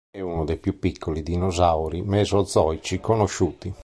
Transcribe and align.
È 0.09 0.19
uno 0.19 0.45
dei 0.45 0.57
più 0.57 0.79
piccoli 0.79 1.21
dinosauri 1.21 2.01
mesozoici 2.01 2.99
conosciuti. 2.99 3.71